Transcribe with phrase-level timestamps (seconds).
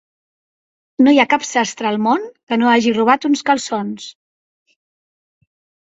[1.07, 4.13] No hi ha cap sastre al món que no hagi robat uns calçons.